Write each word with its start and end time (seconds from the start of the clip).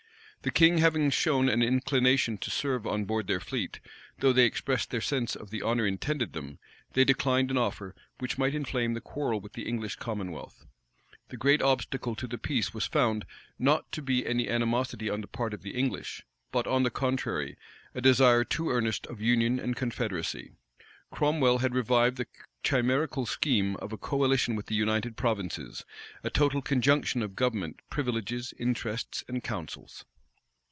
The 0.43 0.49
king 0.49 0.79
having 0.79 1.11
shown 1.11 1.49
an 1.49 1.61
inclination 1.61 2.39
to 2.39 2.49
serve 2.49 2.87
on 2.87 3.05
board 3.05 3.27
their 3.27 3.39
fleet, 3.39 3.79
though 4.17 4.33
they 4.33 4.45
expressed 4.45 4.89
their 4.89 4.99
sense 4.99 5.35
of 5.35 5.51
the 5.51 5.61
honor 5.61 5.85
intended 5.85 6.33
them, 6.33 6.57
they 6.93 7.05
declined 7.05 7.51
an 7.51 7.59
offer 7.59 7.93
which 8.17 8.39
might 8.39 8.55
inflame 8.55 8.95
the 8.95 9.01
quarrel 9.01 9.39
with 9.39 9.53
the 9.53 9.67
English 9.67 9.97
commonwealth. 9.97 10.65
The 11.29 11.37
great 11.37 11.61
obstacle 11.61 12.15
to 12.15 12.25
the 12.25 12.39
peace 12.39 12.73
was 12.73 12.87
found, 12.87 13.27
not 13.59 13.91
to 13.91 14.01
be 14.01 14.25
any 14.25 14.49
animosity 14.49 15.11
on 15.11 15.21
the 15.21 15.27
part 15.27 15.53
of 15.53 15.61
the 15.61 15.75
English, 15.77 16.25
but, 16.51 16.65
on 16.65 16.81
the 16.81 16.89
contrary, 16.89 17.55
a 17.93 18.01
desire 18.01 18.43
too 18.43 18.71
earnest 18.71 19.05
of 19.05 19.21
union 19.21 19.59
and 19.59 19.75
confederacy. 19.75 20.53
Cromwell 21.11 21.59
had 21.59 21.75
revived 21.75 22.17
the 22.17 22.25
chimerical 22.63 23.27
scheme 23.27 23.75
of 23.75 23.93
a 23.93 23.97
coalition 23.97 24.55
with 24.55 24.65
the 24.65 24.73
United 24.75 25.15
Provinces; 25.17 25.85
a 26.23 26.31
total 26.31 26.63
conjunction 26.63 27.21
of 27.21 27.35
government, 27.35 27.79
privileges, 27.91 28.55
interests, 28.57 29.23
and 29.27 29.43
councils. 29.43 30.03